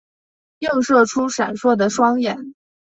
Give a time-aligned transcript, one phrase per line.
[0.57, 2.55] 映射出闪烁的双眼